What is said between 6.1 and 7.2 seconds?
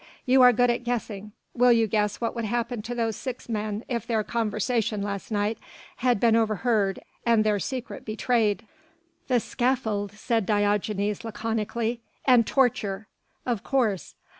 been overheard